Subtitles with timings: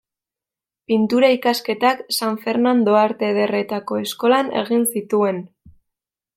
[0.91, 5.47] Pintura ikasketak San Fernando Arte Ederretako Eskolan egin zituen.